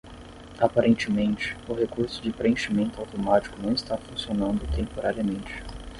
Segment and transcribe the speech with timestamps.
[0.59, 5.61] Aparentemente, o recurso de preenchimento automático não está funcionando temporariamente.